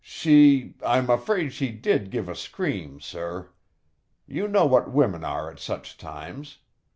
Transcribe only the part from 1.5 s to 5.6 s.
she did give a scream, sir. You know what women are at